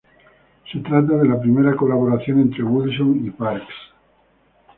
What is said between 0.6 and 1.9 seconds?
Se trata de la primera